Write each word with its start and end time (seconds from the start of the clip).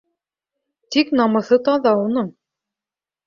Тик 0.95 1.11
намыҫы 1.19 1.59
таҙа 1.67 1.93
уның. 2.07 2.31